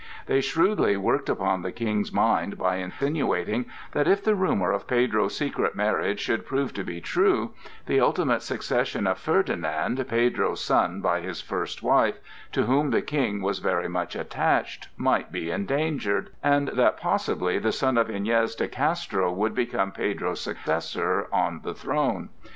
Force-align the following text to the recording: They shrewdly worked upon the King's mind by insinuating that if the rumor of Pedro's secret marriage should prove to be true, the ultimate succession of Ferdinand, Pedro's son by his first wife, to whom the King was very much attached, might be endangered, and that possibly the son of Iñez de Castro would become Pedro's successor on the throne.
They 0.25 0.41
shrewdly 0.41 0.97
worked 0.97 1.29
upon 1.29 1.61
the 1.61 1.71
King's 1.71 2.11
mind 2.11 2.57
by 2.57 2.77
insinuating 2.77 3.67
that 3.91 4.07
if 4.07 4.23
the 4.23 4.33
rumor 4.33 4.71
of 4.71 4.87
Pedro's 4.87 5.37
secret 5.37 5.75
marriage 5.75 6.19
should 6.21 6.43
prove 6.43 6.73
to 6.73 6.83
be 6.83 6.99
true, 6.99 7.51
the 7.85 7.99
ultimate 8.01 8.41
succession 8.41 9.05
of 9.05 9.19
Ferdinand, 9.19 10.03
Pedro's 10.09 10.59
son 10.63 11.01
by 11.01 11.19
his 11.21 11.39
first 11.39 11.83
wife, 11.83 12.17
to 12.51 12.63
whom 12.63 12.89
the 12.89 13.03
King 13.03 13.43
was 13.43 13.59
very 13.59 13.87
much 13.87 14.15
attached, 14.15 14.87
might 14.97 15.31
be 15.31 15.51
endangered, 15.51 16.31
and 16.41 16.69
that 16.69 16.97
possibly 16.97 17.59
the 17.59 17.71
son 17.71 17.95
of 17.95 18.07
Iñez 18.07 18.57
de 18.57 18.67
Castro 18.67 19.31
would 19.31 19.53
become 19.53 19.91
Pedro's 19.91 20.41
successor 20.41 21.27
on 21.31 21.61
the 21.61 21.75
throne. 21.75 22.29